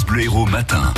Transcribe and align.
France 0.00 0.06
Bleu 0.06 0.22
Héros 0.22 0.46
matin. 0.46 0.94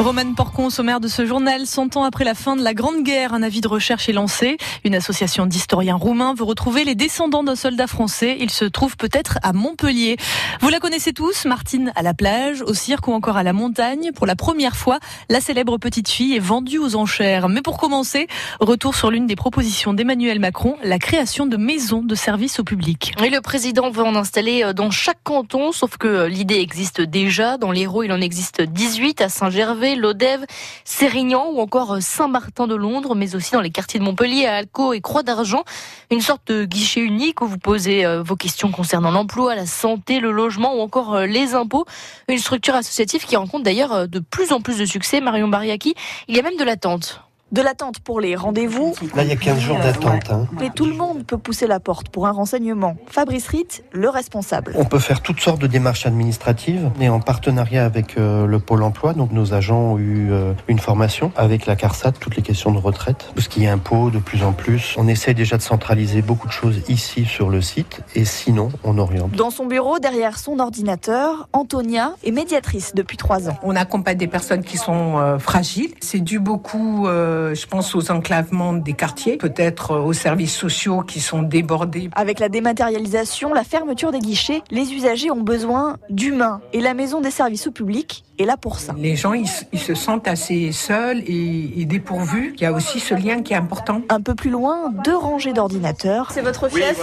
Roman 0.00 0.32
Porcon, 0.32 0.70
sommaire 0.70 0.98
de 0.98 1.08
ce 1.08 1.26
journal, 1.26 1.66
100 1.66 1.98
ans 1.98 2.04
après 2.04 2.24
la 2.24 2.34
fin 2.34 2.56
de 2.56 2.62
la 2.62 2.72
Grande 2.72 3.02
Guerre, 3.02 3.34
un 3.34 3.42
avis 3.42 3.60
de 3.60 3.68
recherche 3.68 4.08
est 4.08 4.14
lancé. 4.14 4.56
Une 4.82 4.94
association 4.94 5.44
d'historiens 5.44 5.96
roumains 5.96 6.32
veut 6.32 6.44
retrouver 6.44 6.84
les 6.84 6.94
descendants 6.94 7.44
d'un 7.44 7.54
soldat 7.54 7.86
français. 7.86 8.38
Il 8.40 8.50
se 8.50 8.64
trouve 8.64 8.96
peut-être 8.96 9.38
à 9.42 9.52
Montpellier. 9.52 10.16
Vous 10.62 10.70
la 10.70 10.80
connaissez 10.80 11.12
tous, 11.12 11.44
Martine 11.44 11.92
à 11.96 12.02
la 12.02 12.14
plage, 12.14 12.62
au 12.62 12.72
cirque 12.72 13.08
ou 13.08 13.12
encore 13.12 13.36
à 13.36 13.42
la 13.42 13.52
montagne. 13.52 14.10
Pour 14.14 14.26
la 14.26 14.36
première 14.36 14.74
fois, 14.74 15.00
la 15.28 15.38
célèbre 15.38 15.76
petite 15.76 16.08
fille 16.08 16.34
est 16.34 16.40
vendue 16.40 16.78
aux 16.78 16.96
enchères. 16.96 17.50
Mais 17.50 17.60
pour 17.60 17.76
commencer, 17.76 18.26
retour 18.58 18.94
sur 18.94 19.10
l'une 19.10 19.26
des 19.26 19.36
propositions 19.36 19.92
d'Emmanuel 19.92 20.40
Macron, 20.40 20.76
la 20.82 20.98
création 20.98 21.44
de 21.44 21.58
maisons 21.58 22.02
de 22.02 22.14
service 22.14 22.58
au 22.58 22.64
public. 22.64 23.12
Et 23.22 23.28
le 23.28 23.42
président 23.42 23.90
veut 23.90 24.04
en 24.04 24.16
installer 24.16 24.64
euh, 24.64 24.72
dans 24.72 24.90
chaque 24.90 25.22
canton, 25.24 25.72
sauf 25.72 25.98
que 25.98 26.08
euh, 26.08 26.28
l'idée 26.28 26.60
existe 26.60 27.02
déjà. 27.02 27.58
Dans 27.58 27.70
l'Hérault, 27.70 28.04
il 28.04 28.12
en 28.12 28.20
existe 28.22 28.62
18 28.62 29.20
à 29.20 29.28
Saint-Gervais. 29.28 29.89
Lodève, 29.94 30.44
Sérignan 30.84 31.48
ou 31.52 31.60
encore 31.60 31.98
Saint-Martin 32.00 32.66
de 32.66 32.74
Londres, 32.74 33.14
mais 33.14 33.34
aussi 33.34 33.52
dans 33.52 33.60
les 33.60 33.70
quartiers 33.70 34.00
de 34.00 34.04
Montpellier, 34.04 34.46
à 34.46 34.56
Alco 34.56 34.92
et 34.92 35.00
Croix 35.00 35.22
d'Argent. 35.22 35.64
Une 36.10 36.20
sorte 36.20 36.48
de 36.48 36.64
guichet 36.64 37.00
unique 37.00 37.40
où 37.40 37.46
vous 37.46 37.58
posez 37.58 38.04
euh, 38.04 38.22
vos 38.22 38.36
questions 38.36 38.70
concernant 38.70 39.10
l'emploi, 39.10 39.54
la 39.54 39.66
santé, 39.66 40.20
le 40.20 40.32
logement 40.32 40.74
ou 40.76 40.80
encore 40.80 41.14
euh, 41.14 41.26
les 41.26 41.54
impôts. 41.54 41.86
Une 42.28 42.38
structure 42.38 42.74
associative 42.74 43.24
qui 43.24 43.36
rencontre 43.36 43.64
d'ailleurs 43.64 43.92
euh, 43.92 44.06
de 44.06 44.18
plus 44.18 44.52
en 44.52 44.60
plus 44.60 44.78
de 44.78 44.84
succès. 44.84 45.20
Marion 45.20 45.48
Bariaki, 45.48 45.94
il 46.28 46.36
y 46.36 46.38
a 46.38 46.42
même 46.42 46.56
de 46.56 46.64
l'attente 46.64 47.22
de 47.52 47.62
l'attente 47.62 48.00
pour 48.00 48.20
les 48.20 48.36
rendez-vous. 48.36 48.94
Là, 49.14 49.24
il 49.24 49.28
y 49.28 49.32
a 49.32 49.36
15 49.36 49.58
jours 49.58 49.78
d'attente. 49.78 50.30
Hein. 50.30 50.46
Mais 50.58 50.70
tout 50.70 50.86
le 50.86 50.94
monde 50.94 51.24
peut 51.24 51.38
pousser 51.38 51.66
la 51.66 51.80
porte 51.80 52.08
pour 52.08 52.26
un 52.26 52.32
renseignement. 52.32 52.96
Fabrice 53.06 53.48
Ritt, 53.48 53.82
le 53.92 54.08
responsable. 54.08 54.72
On 54.76 54.84
peut 54.84 54.98
faire 54.98 55.20
toutes 55.20 55.40
sortes 55.40 55.60
de 55.60 55.66
démarches 55.66 56.06
administratives, 56.06 56.90
mais 56.98 57.08
en 57.08 57.20
partenariat 57.20 57.84
avec 57.84 58.16
euh, 58.18 58.46
le 58.46 58.58
Pôle 58.58 58.82
emploi. 58.82 59.12
Donc, 59.14 59.32
nos 59.32 59.54
agents 59.54 59.92
ont 59.92 59.98
eu 59.98 60.30
euh, 60.30 60.52
une 60.68 60.78
formation 60.78 61.32
avec 61.36 61.66
la 61.66 61.76
CARSAT, 61.76 62.12
toutes 62.12 62.36
les 62.36 62.42
questions 62.42 62.70
de 62.70 62.78
retraite, 62.78 63.30
tout 63.34 63.42
ce 63.42 63.48
qui 63.48 63.64
est 63.64 63.68
impôt 63.68 64.10
de 64.10 64.18
plus 64.18 64.42
en 64.42 64.52
plus. 64.52 64.94
On 64.96 65.08
essaie 65.08 65.34
déjà 65.34 65.56
de 65.56 65.62
centraliser 65.62 66.22
beaucoup 66.22 66.46
de 66.46 66.52
choses 66.52 66.82
ici 66.88 67.24
sur 67.24 67.50
le 67.50 67.60
site, 67.60 68.02
et 68.14 68.24
sinon, 68.24 68.68
on 68.84 68.98
oriente. 68.98 69.32
Dans 69.32 69.50
son 69.50 69.66
bureau, 69.66 69.98
derrière 69.98 70.38
son 70.38 70.58
ordinateur, 70.58 71.48
Antonia 71.52 72.12
est 72.24 72.30
médiatrice 72.30 72.94
depuis 72.94 73.16
trois 73.16 73.48
ans. 73.48 73.58
On 73.62 73.76
accompagne 73.76 74.18
des 74.18 74.26
personnes 74.26 74.62
qui 74.62 74.76
sont 74.76 75.18
euh, 75.18 75.38
fragiles. 75.38 75.94
C'est 76.00 76.20
dû 76.20 76.38
beaucoup 76.38 77.08
euh, 77.40 77.54
je 77.54 77.66
pense 77.66 77.94
aux 77.94 78.10
enclavements 78.10 78.72
des 78.72 78.92
quartiers, 78.92 79.36
peut-être 79.36 79.92
euh, 79.92 80.00
aux 80.00 80.12
services 80.12 80.54
sociaux 80.54 81.00
qui 81.02 81.20
sont 81.20 81.42
débordés. 81.42 82.10
Avec 82.14 82.38
la 82.38 82.48
dématérialisation, 82.48 83.54
la 83.54 83.64
fermeture 83.64 84.12
des 84.12 84.18
guichets, 84.18 84.62
les 84.70 84.92
usagers 84.92 85.30
ont 85.30 85.40
besoin 85.40 85.96
d'humains 86.10 86.60
et 86.72 86.80
la 86.80 86.94
maison 86.94 87.20
des 87.20 87.30
services 87.30 87.66
au 87.66 87.70
public 87.70 88.24
est 88.38 88.44
là 88.44 88.56
pour 88.56 88.78
ça. 88.78 88.94
Les 88.96 89.16
gens, 89.16 89.32
ils, 89.32 89.48
se 89.48 89.94
sentent 89.94 90.28
assez 90.28 90.72
seuls 90.72 91.22
et, 91.26 91.84
dépourvus. 91.84 92.54
Il 92.56 92.62
y 92.62 92.66
a 92.66 92.72
aussi 92.72 93.00
ce 93.00 93.14
lien 93.14 93.42
qui 93.42 93.52
est 93.52 93.56
important. 93.56 94.02
Un 94.08 94.20
peu 94.20 94.34
plus 94.34 94.50
loin, 94.50 94.90
deux 95.04 95.16
rangées 95.16 95.52
d'ordinateurs. 95.52 96.30
C'est 96.32 96.42
votre 96.42 96.68
fief 96.68 97.00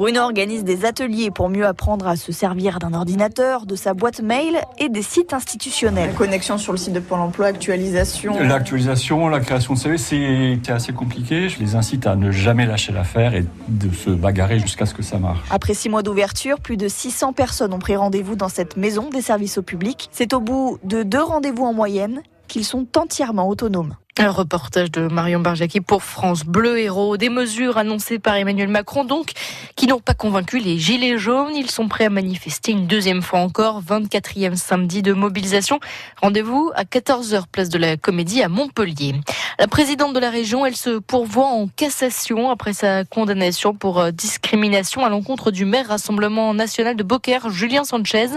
Bruno 0.00 0.22
organise 0.22 0.64
des 0.64 0.86
ateliers 0.86 1.30
pour 1.30 1.50
mieux 1.50 1.66
apprendre 1.66 2.08
à 2.08 2.16
se 2.16 2.32
servir 2.32 2.78
d'un 2.78 2.94
ordinateur, 2.94 3.66
de 3.66 3.76
sa 3.76 3.92
boîte 3.92 4.22
mail 4.22 4.58
et 4.78 4.88
des 4.88 5.02
sites 5.02 5.34
institutionnels. 5.34 6.14
connexion 6.14 6.56
sur 6.56 6.72
le 6.72 6.78
site 6.78 6.94
de 6.94 7.00
Pôle 7.00 7.20
emploi, 7.20 7.48
actualisation. 7.48 8.32
L'actualisation, 8.40 9.28
la 9.28 9.40
création 9.40 9.74
de 9.74 9.78
CV, 9.78 9.98
c'est 9.98 10.72
assez 10.72 10.94
compliqué. 10.94 11.50
Je 11.50 11.58
les 11.58 11.74
incite 11.74 12.06
à 12.06 12.16
ne 12.16 12.30
jamais 12.30 12.64
lâcher 12.64 12.92
l'affaire 12.92 13.34
et 13.34 13.44
de 13.68 13.94
se 13.94 14.08
bagarrer 14.08 14.58
jusqu'à 14.58 14.86
ce 14.86 14.94
que 14.94 15.02
ça 15.02 15.18
marche. 15.18 15.46
Après 15.50 15.74
six 15.74 15.90
mois 15.90 16.02
d'ouverture, 16.02 16.60
plus 16.60 16.78
de 16.78 16.88
600 16.88 17.34
personnes 17.34 17.74
ont 17.74 17.78
pris 17.78 17.94
rendez-vous 17.94 18.36
dans 18.36 18.48
cette 18.48 18.78
maison 18.78 19.10
des 19.10 19.20
services 19.20 19.58
au 19.58 19.62
public. 19.62 20.08
C'est 20.12 20.32
au 20.32 20.40
bout 20.40 20.78
de 20.82 21.02
deux 21.02 21.22
rendez-vous 21.22 21.66
en 21.66 21.74
moyenne 21.74 22.22
qu'ils 22.48 22.64
sont 22.64 22.86
entièrement 22.96 23.50
autonomes. 23.50 23.96
Un 24.20 24.32
reportage 24.32 24.90
de 24.90 25.08
Marion 25.08 25.40
Barjaki 25.40 25.80
pour 25.80 26.02
France 26.02 26.44
Bleu 26.44 26.78
Héros. 26.78 27.16
Des 27.16 27.30
mesures 27.30 27.78
annoncées 27.78 28.18
par 28.18 28.34
Emmanuel 28.34 28.68
Macron, 28.68 29.02
donc, 29.04 29.32
qui 29.76 29.86
n'ont 29.86 29.98
pas 29.98 30.12
convaincu 30.12 30.58
les 30.58 30.78
Gilets 30.78 31.16
jaunes. 31.16 31.56
Ils 31.56 31.70
sont 31.70 31.88
prêts 31.88 32.04
à 32.04 32.10
manifester 32.10 32.72
une 32.72 32.86
deuxième 32.86 33.22
fois 33.22 33.38
encore. 33.38 33.80
24e 33.82 34.56
samedi 34.56 35.00
de 35.00 35.14
mobilisation. 35.14 35.80
Rendez-vous 36.20 36.70
à 36.74 36.84
14h, 36.84 37.44
place 37.50 37.70
de 37.70 37.78
la 37.78 37.96
Comédie 37.96 38.42
à 38.42 38.50
Montpellier. 38.50 39.14
La 39.58 39.66
présidente 39.66 40.14
de 40.14 40.20
la 40.20 40.28
région, 40.28 40.66
elle 40.66 40.76
se 40.76 40.98
pourvoit 40.98 41.46
en 41.46 41.68
cassation 41.68 42.50
après 42.50 42.74
sa 42.74 43.06
condamnation 43.06 43.72
pour 43.74 44.00
euh, 44.00 44.10
discrimination 44.10 45.02
à 45.02 45.08
l'encontre 45.08 45.50
du 45.50 45.64
maire 45.64 45.88
Rassemblement 45.88 46.52
national 46.52 46.94
de 46.94 47.02
Beaucaire, 47.02 47.48
Julien 47.48 47.84
Sanchez. 47.84 48.28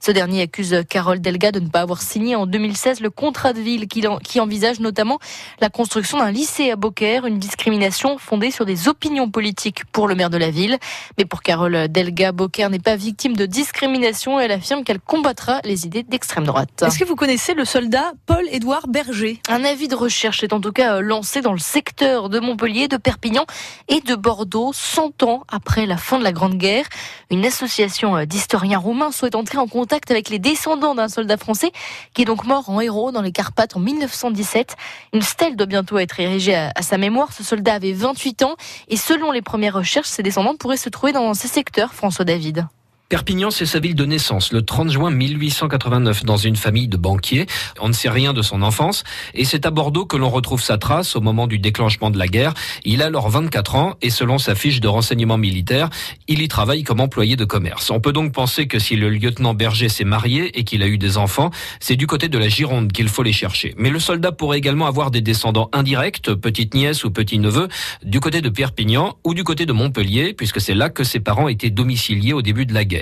Ce 0.00 0.10
dernier 0.10 0.42
accuse 0.42 0.82
Carole 0.88 1.20
Delga 1.20 1.52
de 1.52 1.60
ne 1.60 1.68
pas 1.68 1.80
avoir 1.80 2.00
signé 2.00 2.36
en 2.36 2.46
2016 2.46 3.00
le 3.00 3.10
contrat 3.10 3.52
de 3.52 3.60
ville 3.60 3.86
qui 3.86 4.40
envisage 4.40 4.80
notamment 4.80 5.18
la 5.60 5.68
construction 5.68 6.18
d'un 6.18 6.30
lycée 6.30 6.70
à 6.70 6.76
Beaucaire, 6.76 7.26
une 7.26 7.38
discrimination 7.38 8.18
fondée 8.18 8.50
sur 8.50 8.64
des 8.64 8.88
opinions 8.88 9.30
politiques 9.30 9.84
pour 9.86 10.08
le 10.08 10.14
maire 10.14 10.30
de 10.30 10.36
la 10.36 10.50
ville. 10.50 10.78
Mais 11.18 11.24
pour 11.24 11.42
Carole 11.42 11.88
Delga, 11.88 12.32
Beaucaire 12.32 12.70
n'est 12.70 12.78
pas 12.78 12.96
victime 12.96 13.36
de 13.36 13.46
discrimination. 13.46 14.38
Elle 14.40 14.52
affirme 14.52 14.84
qu'elle 14.84 15.00
combattra 15.00 15.60
les 15.64 15.86
idées 15.86 16.02
d'extrême 16.02 16.44
droite. 16.44 16.82
Est-ce 16.82 16.98
que 16.98 17.04
vous 17.04 17.16
connaissez 17.16 17.54
le 17.54 17.64
soldat 17.64 18.12
Paul-Édouard 18.26 18.88
Berger? 18.88 19.40
Un 19.48 19.64
avis 19.64 19.88
de 19.88 19.94
recherche 19.94 20.42
est 20.42 20.52
en 20.52 20.60
tout 20.60 20.72
cas 20.72 21.00
lancé 21.00 21.40
dans 21.40 21.52
le 21.52 21.58
secteur 21.58 22.28
de 22.28 22.38
Montpellier, 22.40 22.88
de 22.88 22.96
Perpignan 22.96 23.46
et 23.88 24.00
de 24.00 24.14
Bordeaux, 24.14 24.72
100 24.72 25.22
ans 25.22 25.44
après 25.48 25.86
la 25.86 25.96
fin 25.96 26.18
de 26.18 26.24
la 26.24 26.32
Grande 26.32 26.56
Guerre. 26.56 26.86
Une 27.30 27.44
association 27.44 28.24
d'historiens 28.24 28.78
roumains 28.78 29.10
souhaite 29.10 29.34
entrer 29.34 29.58
en 29.58 29.66
contact 29.66 30.10
avec 30.10 30.28
les 30.28 30.38
descendants 30.38 30.94
d'un 30.94 31.08
soldat 31.08 31.36
français 31.36 31.72
qui 32.14 32.22
est 32.22 32.24
donc 32.24 32.44
mort 32.44 32.68
en 32.70 32.80
héros 32.80 33.12
dans 33.12 33.22
les 33.22 33.32
Carpates 33.32 33.76
en 33.76 33.80
1917. 33.80 34.76
Une 35.12 35.22
stèle 35.22 35.56
doit 35.56 35.66
bientôt 35.66 35.98
être 35.98 36.18
érigée 36.20 36.54
à, 36.54 36.82
sa 36.82 36.98
mémoire. 36.98 37.32
Ce 37.32 37.42
soldat 37.42 37.74
avait 37.74 37.92
28 37.92 38.42
ans 38.42 38.56
et 38.88 38.96
selon 38.96 39.32
les 39.32 39.42
premières 39.42 39.74
recherches, 39.74 40.08
ses 40.08 40.22
descendants 40.22 40.56
pourraient 40.56 40.76
se 40.76 40.88
trouver 40.88 41.12
dans 41.12 41.34
ces 41.34 41.48
secteurs, 41.48 41.94
François 41.94 42.24
David. 42.24 42.66
Perpignan, 43.08 43.52
c'est 43.52 43.66
sa 43.66 43.78
ville 43.78 43.94
de 43.94 44.04
naissance, 44.04 44.52
le 44.52 44.62
30 44.62 44.90
juin 44.90 45.12
1889, 45.12 46.24
dans 46.24 46.36
une 46.36 46.56
famille 46.56 46.88
de 46.88 46.96
banquiers. 46.96 47.46
On 47.80 47.86
ne 47.86 47.92
sait 47.92 48.08
rien 48.08 48.32
de 48.32 48.42
son 48.42 48.62
enfance, 48.62 49.04
et 49.32 49.44
c'est 49.44 49.64
à 49.64 49.70
Bordeaux 49.70 50.06
que 50.06 50.16
l'on 50.16 50.28
retrouve 50.28 50.60
sa 50.60 50.76
trace 50.76 51.14
au 51.14 51.20
moment 51.20 51.46
du 51.46 51.60
déclenchement 51.60 52.10
de 52.10 52.18
la 52.18 52.26
guerre. 52.26 52.52
Il 52.84 53.02
a 53.02 53.06
alors 53.06 53.28
24 53.28 53.76
ans, 53.76 53.94
et 54.02 54.10
selon 54.10 54.38
sa 54.38 54.56
fiche 54.56 54.80
de 54.80 54.88
renseignement 54.88 55.38
militaire, 55.38 55.88
il 56.26 56.42
y 56.42 56.48
travaille 56.48 56.82
comme 56.82 56.98
employé 56.98 57.36
de 57.36 57.44
commerce. 57.44 57.92
On 57.92 58.00
peut 58.00 58.12
donc 58.12 58.32
penser 58.32 58.66
que 58.66 58.80
si 58.80 58.96
le 58.96 59.08
lieutenant 59.08 59.54
Berger 59.54 59.88
s'est 59.88 60.02
marié 60.02 60.58
et 60.58 60.64
qu'il 60.64 60.82
a 60.82 60.88
eu 60.88 60.98
des 60.98 61.16
enfants, 61.16 61.52
c'est 61.78 61.94
du 61.94 62.08
côté 62.08 62.28
de 62.28 62.38
la 62.38 62.48
Gironde 62.48 62.90
qu'il 62.90 63.08
faut 63.08 63.22
les 63.22 63.32
chercher. 63.32 63.72
Mais 63.78 63.90
le 63.90 64.00
soldat 64.00 64.32
pourrait 64.32 64.58
également 64.58 64.86
avoir 64.86 65.12
des 65.12 65.20
descendants 65.20 65.70
indirects, 65.72 66.22
petite 66.42 66.74
nièce 66.74 67.04
ou 67.04 67.12
petit 67.12 67.38
neveu, 67.38 67.68
du 68.02 68.18
côté 68.18 68.40
de 68.40 68.48
Perpignan 68.48 69.14
ou 69.22 69.32
du 69.32 69.44
côté 69.44 69.64
de 69.64 69.72
Montpellier, 69.72 70.34
puisque 70.34 70.60
c'est 70.60 70.74
là 70.74 70.90
que 70.90 71.04
ses 71.04 71.20
parents 71.20 71.46
étaient 71.46 71.70
domiciliés 71.70 72.32
au 72.32 72.42
début 72.42 72.66
de 72.66 72.74
la 72.74 72.84
guerre. 72.84 72.95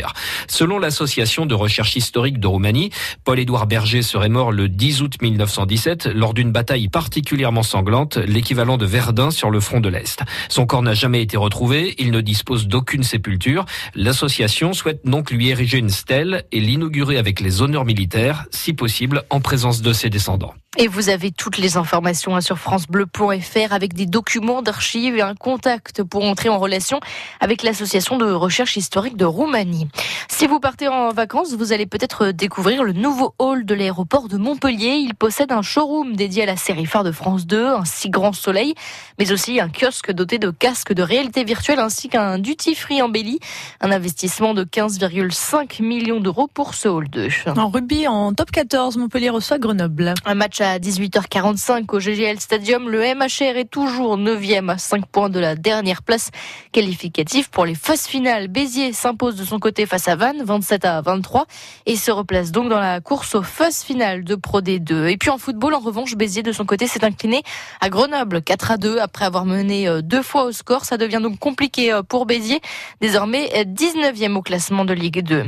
Selon 0.49 0.79
l'association 0.79 1.47
de 1.47 1.55
recherche 1.55 1.97
historique 1.97 2.39
de 2.41 2.47
Roumanie, 2.47 2.91
Paul-Édouard 3.25 3.67
Berger 3.67 4.03
serait 4.03 4.29
mort 4.29 4.53
le 4.53 4.69
10 4.69 5.03
août 5.03 5.15
1917 5.21 6.07
lors 6.07 6.35
d'une 6.35 6.53
bataille 6.53 6.89
particulièrement 6.89 7.63
sanglante, 7.63 8.17
l'équivalent 8.17 8.77
de 8.77 8.87
Verdun 8.87 9.31
sur 9.31 9.51
le 9.51 9.61
front 9.61 9.81
de 9.81 9.89
l'Est. 9.89 10.23
Son 10.49 10.67
corps 10.67 10.83
n'a 10.83 10.95
jamais 10.95 11.23
été 11.23 11.37
retrouvé, 11.37 11.95
il 11.99 12.11
ne 12.11 12.21
dispose 12.21 12.67
d'aucune 12.67 13.03
sépulture. 13.03 13.65
L'association 13.95 14.73
souhaite 14.73 15.01
donc 15.05 15.31
lui 15.31 15.49
ériger 15.49 15.79
une 15.79 15.91
stèle 15.91 16.45
et 16.53 16.61
l'inaugurer 16.61 17.19
avec 17.19 17.41
les 17.41 17.63
honneurs 17.63 17.85
militaires, 17.85 18.47
si 18.51 18.73
possible 18.73 19.23
en 19.31 19.41
présence 19.41 19.83
de 19.83 19.93
ses 19.93 20.11
descendants. 20.11 20.55
Et 20.77 20.89
vous 20.89 21.09
avez 21.09 21.31
toutes 21.31 21.59
les 21.59 21.77
informations 21.77 22.35
hein, 22.35 22.41
sur 22.41 22.59
francebleu.fr 22.59 23.73
avec 23.73 23.95
des 23.95 24.07
documents 24.07 24.61
d'archives 24.61 25.17
et 25.17 25.23
un 25.23 25.37
contact 25.37 26.03
pour 26.03 26.25
entrer 26.25 26.49
en 26.49 26.59
relation 26.59 26.99
avec 27.39 27.63
l'association 27.63 28.19
de 28.19 28.25
recherche 28.25 28.77
historique 28.77 29.17
de 29.17 29.25
Roumanie. 29.25 29.89
Si 30.29 30.49
vous 30.49 30.59
partez 30.59 30.89
en 30.89 31.13
vacances, 31.13 31.55
vous 31.55 31.73
allez 31.73 31.87
peut-être 31.87 32.33
découvrir 32.33 32.83
le 32.83 32.93
nouveau 32.93 33.35
hall 33.39 33.65
de 33.65 33.75
l'aéroport 33.75 34.27
de 34.27 34.37
Montpellier. 34.37 34.97
Il 34.97 35.15
possède 35.15 35.53
un 35.53 35.63
showroom 35.63 36.17
dédié 36.17 36.43
à 36.43 36.47
la 36.47 36.57
série 36.57 36.87
phare 36.87 37.05
de 37.05 37.13
France 37.13 37.47
2, 37.47 37.67
un 37.67 37.85
si 37.85 38.11
grand 38.11 38.33
soleil, 38.33 38.75
mais 39.21 39.31
aussi 39.31 39.61
un 39.61 39.69
kiosque 39.69 40.11
doté 40.11 40.39
de 40.39 40.51
casques 40.51 40.93
de 40.93 41.03
réalité 41.03 41.45
virtuelle 41.45 41.79
ainsi 41.79 42.09
qu'un 42.09 42.39
duty 42.39 42.75
free 42.75 43.01
embelli. 43.01 43.39
Un 43.81 43.93
investissement 43.93 44.55
de 44.55 44.65
15,5 44.65 45.83
millions 45.83 46.19
d'euros 46.19 46.49
pour 46.53 46.75
ce 46.75 46.89
hall 46.89 47.09
2. 47.09 47.29
En 47.57 47.69
rugby, 47.69 48.09
en 48.09 48.35
top 48.35 48.51
14, 48.51 48.97
Montpellier 48.97 49.31
reçoit 49.31 49.59
Grenoble. 49.59 50.15
Un 50.25 50.35
match 50.35 50.61
à 50.61 50.64
18h45 50.65 51.85
au 51.95 52.01
GGL 52.01 52.41
Stadium. 52.41 52.89
Le 52.89 53.15
MHR 53.15 53.57
est 53.57 53.71
toujours 53.71 54.17
9e 54.17 54.71
à 54.71 54.79
5 54.79 55.07
points 55.07 55.29
de 55.29 55.39
la 55.39 55.57
dernière 55.57 56.03
place 56.03 56.31
qualificative 56.73 57.51
pour 57.51 57.67
les 57.67 57.75
phases 57.75 58.07
finales. 58.07 58.49
Béziers 58.49 58.93
s'impose 58.93 59.37
de 59.37 59.45
son 59.45 59.59
côté 59.59 59.87
face 59.87 60.09
à 60.09 60.17
Vannes, 60.17 60.43
27 60.43 60.85
à 60.87 61.01
23, 61.03 61.47
et 61.87 61.97
se 61.97 62.11
replace 62.11 62.51
donc 62.51 62.71
dans 62.71 62.81
la 62.81 63.01
course 63.01 63.35
aux 63.35 63.43
phases 63.43 63.83
finales 63.83 64.25
de 64.25 64.35
Pro 64.35 64.61
D2. 64.61 65.09
Et 65.09 65.17
puis 65.17 65.31
en 65.31 65.39
football, 65.39 65.75
en 65.75 65.81
revanche, 65.81 66.17
Béziers 66.17 66.43
de 66.43 66.53
son 66.53 66.65
côté 66.65 66.87
s'est 66.87 67.05
incliné 67.05 67.43
à 67.81 67.91
Grenoble, 67.91 68.43
4 68.43 68.71
à 68.71 68.77
2, 68.79 68.99
après 68.99 69.27
avoir 69.27 69.45
mené 69.45 69.87
euh, 69.87 70.01
deux 70.01 70.23
fois 70.23 70.45
au 70.45 70.53
score. 70.53 70.85
Ça 70.85 70.97
devient 70.97 71.21
donc 71.23 71.39
compliqué 71.39 71.93
euh, 71.93 72.03
pour 72.03 72.27
Béziers, 72.27 72.61
désormais 73.01 73.51
19e 73.65 74.35
au 74.37 74.43
classement 74.43 74.85
de 74.85 74.95
Ligue 74.95 75.23
2. 75.23 75.45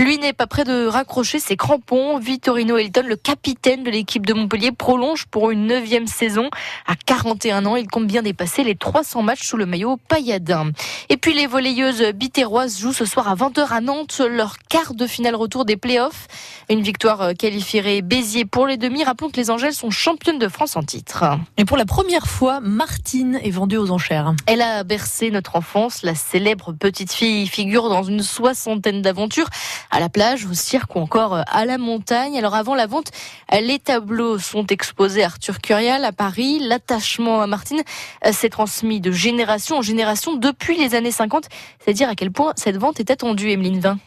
Lui 0.00 0.16
n'est 0.16 0.32
pas 0.32 0.46
prêt 0.46 0.64
de 0.64 0.86
raccrocher 0.86 1.38
ses 1.38 1.58
crampons. 1.58 2.18
Vittorino 2.18 2.78
Elton, 2.78 3.02
le 3.06 3.16
capitaine 3.16 3.84
de 3.84 3.90
l'équipe 3.90 4.24
de 4.24 4.32
Montpellier, 4.32 4.72
prolonge 4.72 5.26
pour 5.26 5.50
une 5.50 5.66
neuvième 5.66 6.06
saison. 6.06 6.48
À 6.86 6.94
41 6.94 7.66
ans, 7.66 7.76
il 7.76 7.86
compte 7.86 8.06
bien 8.06 8.22
dépasser 8.22 8.64
les 8.64 8.76
300 8.76 9.20
matchs 9.20 9.46
sous 9.46 9.58
le 9.58 9.66
maillot 9.66 9.98
pailladin. 10.08 10.70
Et 11.10 11.18
puis 11.18 11.34
les 11.34 11.46
volleyeuses 11.46 12.14
bitéroises 12.14 12.78
jouent 12.80 12.94
ce 12.94 13.04
soir 13.04 13.28
à 13.28 13.34
20h 13.34 13.68
à 13.68 13.82
Nantes 13.82 14.22
leur 14.26 14.56
quart 14.70 14.94
de 14.94 15.06
finale 15.06 15.34
retour 15.34 15.66
des 15.66 15.76
playoffs. 15.76 16.28
Une 16.70 16.80
victoire 16.80 17.34
qualifierait 17.38 18.00
Béziers 18.00 18.46
pour 18.46 18.66
les 18.66 18.78
demi. 18.78 19.04
Rappelons 19.04 19.28
que 19.28 19.36
les 19.36 19.50
Angèles 19.50 19.74
sont 19.74 19.90
championnes 19.90 20.38
de 20.38 20.48
France 20.48 20.76
en 20.76 20.82
titre. 20.82 21.24
Et 21.58 21.66
pour 21.66 21.76
la 21.76 21.84
première 21.84 22.26
fois, 22.26 22.60
Martine 22.60 23.38
est 23.42 23.50
vendue 23.50 23.76
aux 23.76 23.90
enchères. 23.90 24.32
Elle 24.46 24.62
a 24.62 24.82
bercé 24.82 25.30
notre 25.30 25.56
enfance. 25.56 26.02
La 26.04 26.14
célèbre 26.14 26.72
petite 26.72 27.12
fille 27.12 27.46
figure 27.46 27.90
dans 27.90 28.02
une 28.02 28.22
soixantaine 28.22 29.02
d'aventures 29.02 29.50
à 29.90 30.00
la 30.00 30.08
plage, 30.08 30.46
au 30.46 30.54
cirque 30.54 30.94
ou 30.96 31.00
encore 31.00 31.34
euh, 31.34 31.42
à 31.46 31.64
la 31.64 31.78
montagne. 31.78 32.36
Alors 32.38 32.54
avant 32.54 32.74
la 32.74 32.86
vente, 32.86 33.10
les 33.52 33.78
tableaux 33.78 34.38
sont 34.38 34.66
exposés 34.66 35.22
à 35.22 35.26
Arthur 35.26 35.60
Curial 35.60 36.04
à 36.04 36.12
Paris. 36.12 36.58
L'attachement 36.60 37.42
à 37.42 37.46
Martine 37.46 37.82
euh, 38.24 38.32
s'est 38.32 38.50
transmis 38.50 39.00
de 39.00 39.12
génération 39.12 39.78
en 39.78 39.82
génération 39.82 40.36
depuis 40.36 40.76
les 40.76 40.94
années 40.94 41.10
50. 41.10 41.48
C'est 41.80 41.90
à 41.90 41.94
dire 41.94 42.08
à 42.08 42.14
quel 42.14 42.30
point 42.30 42.52
cette 42.56 42.76
vente 42.76 43.00
est 43.00 43.10
attendue, 43.10 43.50
Emeline 43.50 43.80
Vin. 43.80 43.98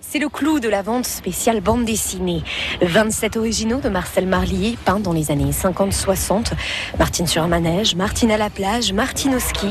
C'est 0.00 0.20
le 0.20 0.28
clou 0.28 0.60
de 0.60 0.68
la 0.68 0.80
vente 0.80 1.06
spéciale 1.06 1.60
bande 1.60 1.84
dessinée. 1.84 2.44
27 2.82 3.36
originaux 3.36 3.80
de 3.80 3.88
Marcel 3.88 4.28
Marlier, 4.28 4.78
peints 4.84 5.00
dans 5.00 5.12
les 5.12 5.32
années 5.32 5.50
50-60. 5.50 6.52
Martine 7.00 7.26
sur 7.26 7.42
un 7.42 7.48
manège, 7.48 7.96
Martine 7.96 8.30
à 8.30 8.36
la 8.36 8.48
plage, 8.48 8.92
Martine 8.92 9.34
au 9.34 9.40
ski. 9.40 9.66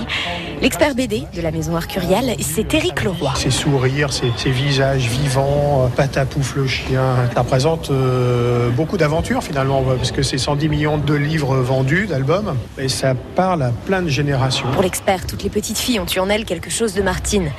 L'expert 0.61 0.95
BD 0.95 1.23
de 1.33 1.41
la 1.41 1.51
maison 1.51 1.77
Arcurial, 1.77 2.35
c'est 2.41 2.73
Éric 2.73 3.05
Leroy. 3.05 3.31
Ses 3.35 3.51
sourires, 3.51 4.11
ses, 4.11 4.51
visages 4.51 5.07
vivants, 5.07 5.85
euh, 5.85 5.87
patapouf 5.95 6.57
le 6.57 6.67
chien, 6.67 7.15
ça 7.33 7.41
représente 7.41 7.89
euh, 7.89 8.69
beaucoup 8.71 8.97
d'aventures 8.97 9.41
finalement, 9.41 9.81
parce 9.81 10.11
que 10.11 10.23
c'est 10.23 10.37
110 10.37 10.67
millions 10.67 10.97
de 10.97 11.13
livres 11.13 11.55
vendus, 11.55 12.05
d'albums, 12.07 12.57
et 12.77 12.89
ça 12.89 13.15
parle 13.35 13.63
à 13.63 13.71
plein 13.85 14.01
de 14.01 14.09
générations. 14.09 14.67
Pour 14.73 14.83
l'expert, 14.83 15.25
toutes 15.25 15.43
les 15.43 15.49
petites 15.49 15.77
filles 15.77 16.01
ont 16.01 16.05
eu 16.05 16.19
en 16.19 16.27
elles 16.27 16.43
quelque 16.43 16.69
chose 16.69 16.93
de 16.93 17.01
Martine. 17.01 17.49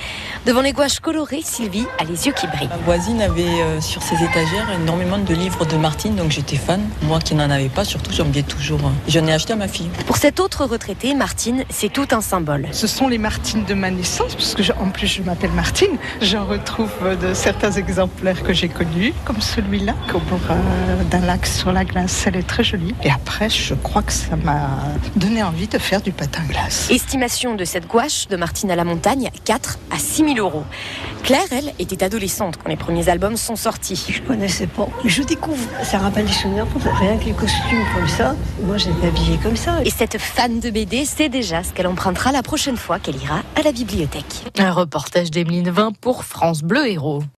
Devant 0.44 0.60
les 0.60 0.72
gouaches 0.72 1.00
colorées, 1.00 1.42
Sylvie 1.42 1.86
a 1.98 2.04
les 2.04 2.26
yeux 2.26 2.32
qui 2.32 2.46
Ma 2.66 2.76
voisine 2.84 3.20
avait 3.20 3.42
euh, 3.42 3.80
sur 3.80 4.02
ses 4.02 4.16
étagères 4.16 4.68
énormément 4.82 5.18
de 5.18 5.34
livres 5.34 5.64
de 5.64 5.76
Martine, 5.76 6.16
donc 6.16 6.30
j'étais 6.30 6.56
fan. 6.56 6.80
Moi 7.02 7.20
qui 7.20 7.34
n'en 7.34 7.50
avais 7.50 7.68
pas, 7.68 7.84
surtout 7.84 8.12
j'en 8.12 8.24
j'enviais 8.24 8.42
toujours. 8.42 8.80
J'en 9.06 9.26
ai 9.26 9.32
acheté 9.32 9.52
à 9.52 9.56
ma 9.56 9.68
fille. 9.68 9.88
Pour 10.06 10.16
cette 10.16 10.40
autre 10.40 10.64
retraitée, 10.64 11.14
Martine, 11.14 11.64
c'est 11.70 11.92
tout 11.92 12.08
un 12.10 12.20
symbole. 12.20 12.66
Ce 12.72 12.86
sont 12.86 13.08
les 13.08 13.18
Martines 13.18 13.64
de 13.64 13.74
ma 13.74 13.90
naissance, 13.90 14.34
parce 14.34 14.54
que 14.54 14.62
en 14.80 14.90
plus 14.90 15.06
je 15.06 15.22
m'appelle 15.22 15.52
Martine. 15.52 15.96
J'en 16.20 16.44
retrouve 16.46 16.90
de 17.20 17.32
certains 17.34 17.72
exemplaires 17.72 18.42
que 18.42 18.52
j'ai 18.52 18.68
connus, 18.68 19.14
comme 19.24 19.40
celui-là, 19.40 19.94
au 20.14 20.18
bord 20.18 20.40
euh, 20.50 21.04
d'un 21.04 21.20
lac 21.20 21.46
sur 21.46 21.72
la 21.72 21.84
glace. 21.84 22.24
Elle 22.26 22.36
est 22.36 22.46
très 22.46 22.64
jolie. 22.64 22.94
Et 23.02 23.10
après, 23.10 23.48
je 23.48 23.74
crois 23.74 24.02
que 24.02 24.12
ça 24.12 24.36
m'a 24.36 24.68
donné 25.16 25.42
envie 25.42 25.68
de 25.68 25.78
faire 25.78 26.02
du 26.02 26.12
patin 26.12 26.42
glace. 26.48 26.88
Estimation 26.90 27.54
de 27.54 27.64
cette 27.64 27.86
gouache 27.86 28.28
de 28.28 28.36
Martine 28.36 28.70
à 28.70 28.76
la 28.76 28.84
montagne, 28.84 29.30
4 29.44 29.78
à 29.90 29.98
6 29.98 30.34
000 30.34 30.38
euros. 30.38 30.64
Claire, 31.22 31.46
elle, 31.50 31.72
était 31.78 32.02
adolescente 32.02 32.47
quand 32.56 32.68
les 32.68 32.76
premiers 32.76 33.08
albums 33.08 33.36
sont 33.36 33.56
sortis. 33.56 34.06
Je 34.08 34.22
connaissais 34.22 34.66
pas. 34.66 34.88
Je 35.04 35.22
découvre. 35.22 35.68
Ça 35.82 35.98
rappelle 35.98 36.26
des 36.26 36.32
souvenirs. 36.32 36.66
Rien 36.98 37.16
que 37.18 37.24
les 37.24 37.32
costumes 37.32 37.84
comme 37.94 38.08
ça. 38.08 38.34
Moi, 38.62 38.76
j'étais 38.76 39.08
habillée 39.08 39.38
comme 39.42 39.56
ça. 39.56 39.82
Et 39.84 39.90
cette 39.90 40.18
fan 40.18 40.60
de 40.60 40.70
BD 40.70 41.04
sait 41.04 41.28
déjà 41.28 41.62
ce 41.62 41.72
qu'elle 41.72 41.86
empruntera 41.86 42.32
la 42.32 42.42
prochaine 42.42 42.76
fois 42.76 42.98
qu'elle 42.98 43.16
ira 43.16 43.40
à 43.56 43.62
la 43.62 43.72
bibliothèque. 43.72 44.44
Un 44.58 44.72
reportage 44.72 45.30
d'Emeline 45.30 45.70
Vin 45.70 45.92
pour 46.00 46.24
France 46.24 46.62
Bleu 46.62 46.88
Héros. 46.88 47.22